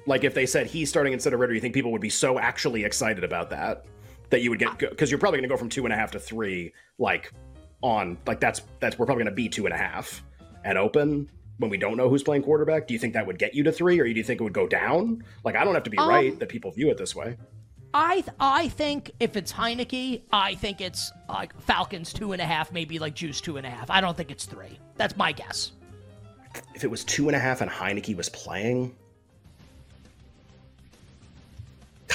Like 0.08 0.24
if 0.24 0.34
they 0.34 0.46
said 0.46 0.68
he's 0.68 0.90
starting 0.90 1.14
instead 1.14 1.34
of 1.34 1.40
Ridder, 1.40 1.54
you 1.54 1.62
think 1.62 1.74
people 1.74 1.92
would 1.92 2.02
be 2.02 2.10
so 2.10 2.38
actually 2.38 2.84
excited 2.84 3.24
about 3.24 3.50
that 3.50 3.86
that 4.30 4.42
you 4.42 4.50
would 4.50 4.60
get 4.60 4.78
because 4.78 5.10
you're 5.10 5.20
probably 5.20 5.38
going 5.40 5.50
to 5.50 5.54
go 5.54 5.58
from 5.58 5.70
two 5.70 5.86
and 5.86 5.94
a 5.94 5.98
half 5.98 6.12
to 6.12 6.20
three, 6.20 6.74
like 7.00 7.32
on 7.82 8.18
like 8.28 8.40
that's 8.40 8.62
that's 8.80 8.98
we're 9.00 9.06
probably 9.06 9.24
going 9.24 9.32
to 9.32 9.36
be 9.36 9.50
two 9.50 9.66
and 9.66 9.74
a 9.74 9.78
half 9.78 10.24
and 10.64 10.78
open 10.78 11.30
when 11.58 11.70
we 11.72 11.78
don't 11.78 11.96
know 11.98 12.10
who's 12.10 12.22
playing 12.24 12.44
quarterback. 12.44 12.88
Do 12.88 12.94
you 12.94 13.00
think 13.00 13.14
that 13.14 13.26
would 13.26 13.40
get 13.40 13.56
you 13.56 13.64
to 13.64 13.72
three, 13.72 14.00
or 14.00 14.04
do 14.04 14.12
you 14.12 14.24
think 14.24 14.42
it 14.42 14.44
would 14.44 14.54
go 14.54 14.68
down? 14.68 15.24
Like 15.44 15.56
I 15.56 15.64
don't 15.64 15.74
have 15.74 15.84
to 15.84 15.90
be 15.90 15.98
Um, 15.98 16.10
right 16.10 16.38
that 16.40 16.50
people 16.50 16.72
view 16.72 16.90
it 16.92 16.98
this 16.98 17.16
way. 17.16 17.38
I 17.94 18.16
th- 18.16 18.36
I 18.40 18.68
think 18.68 19.12
if 19.22 19.38
it's 19.38 19.54
Heinicke, 19.54 20.22
I 20.32 20.56
think 20.56 20.82
it's 20.82 21.12
like 21.30 21.58
Falcons 21.62 22.12
two 22.12 22.34
and 22.34 22.42
a 22.42 22.46
half, 22.46 22.72
maybe 22.74 23.00
like 23.00 23.16
Juice 23.16 23.40
two 23.42 23.58
and 23.58 23.66
a 23.66 23.70
half. 23.70 23.90
I 23.90 24.02
don't 24.02 24.18
think 24.18 24.32
it's 24.32 24.46
three. 24.46 24.78
That's 24.98 25.16
my 25.16 25.32
guess. 25.32 25.72
If 26.74 26.84
it 26.84 26.92
was 26.92 27.04
two 27.04 27.28
and 27.28 27.36
a 27.36 27.40
half 27.40 27.62
and 27.62 27.70
Heinicke 27.70 28.16
was 28.16 28.30
playing. 28.30 28.96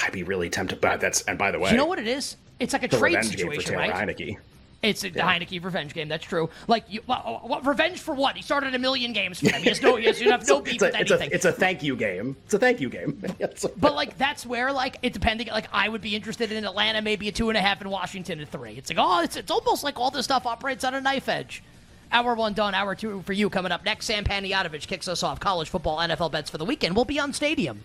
I'd 0.03 0.11
be 0.11 0.23
really 0.23 0.49
tempted, 0.49 0.81
but 0.81 0.99
that's 0.99 1.21
and 1.23 1.37
by 1.37 1.51
the 1.51 1.59
way, 1.59 1.71
you 1.71 1.77
know 1.77 1.85
what 1.85 1.99
it 1.99 2.07
is? 2.07 2.35
It's 2.59 2.73
like 2.73 2.83
a 2.83 2.87
trade 2.87 3.15
revenge 3.15 3.35
game 3.37 3.47
for 3.47 3.61
situation, 3.61 3.75
right? 3.75 3.93
Heinicke. 3.93 4.37
It's 4.81 5.01
the 5.01 5.11
Heinicke 5.11 5.63
revenge 5.63 5.93
game. 5.93 6.07
That's 6.07 6.25
true. 6.25 6.49
Like, 6.67 6.85
you, 6.89 7.01
what, 7.05 7.47
what 7.47 7.65
revenge 7.67 7.99
for 7.99 8.15
what? 8.15 8.35
He 8.35 8.41
started 8.41 8.73
a 8.73 8.79
million 8.79 9.13
games 9.13 9.39
for 9.39 9.45
them. 9.45 9.61
He 9.61 9.69
has 9.69 9.81
no, 9.81 9.95
he 9.95 10.05
has, 10.05 10.19
you 10.21 10.31
have 10.31 10.47
no 10.47 10.59
beef 10.59 10.81
it's, 10.81 10.83
a, 10.83 10.85
with 10.87 10.95
it's, 10.95 11.11
a, 11.11 11.35
it's 11.35 11.45
a 11.45 11.51
thank 11.51 11.83
you 11.83 11.95
game. 11.95 12.35
It's 12.45 12.55
a 12.55 12.59
thank 12.59 12.81
you 12.81 12.89
game. 12.89 13.21
But 13.77 13.93
like, 13.93 14.17
that's 14.17 14.45
where 14.45 14.71
like 14.71 14.97
it 15.03 15.13
depending. 15.13 15.47
Like, 15.47 15.67
I 15.71 15.87
would 15.87 16.01
be 16.01 16.15
interested 16.15 16.51
in 16.51 16.65
Atlanta, 16.65 17.01
maybe 17.01 17.27
a 17.27 17.31
two 17.31 17.49
and 17.49 17.57
a 17.57 17.61
half, 17.61 17.81
in 17.81 17.89
Washington 17.89 18.39
a 18.41 18.45
three. 18.45 18.73
It's 18.73 18.89
like, 18.89 18.97
oh, 18.99 19.21
it's 19.21 19.35
it's 19.35 19.51
almost 19.51 19.83
like 19.83 19.99
all 19.99 20.09
this 20.09 20.25
stuff 20.25 20.45
operates 20.45 20.83
on 20.83 20.95
a 20.95 21.01
knife 21.01 21.29
edge. 21.29 21.63
Hour 22.11 22.35
one 22.35 22.53
done. 22.53 22.75
Hour 22.75 22.95
two 22.95 23.21
for 23.23 23.33
you 23.33 23.49
coming 23.49 23.71
up 23.71 23.85
next. 23.85 24.05
Sam 24.05 24.23
Panayotovich 24.23 24.87
kicks 24.87 25.07
us 25.07 25.23
off. 25.23 25.39
College 25.39 25.69
football 25.69 25.97
NFL 25.99 26.31
bets 26.31 26.49
for 26.49 26.57
the 26.57 26.65
weekend. 26.65 26.95
We'll 26.95 27.05
be 27.05 27.19
on 27.19 27.33
Stadium. 27.33 27.83